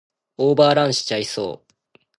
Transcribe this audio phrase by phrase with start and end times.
[0.39, 1.73] オーバーランしちゃいそう